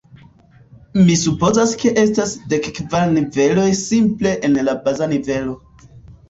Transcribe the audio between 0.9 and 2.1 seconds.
Mi supozas ke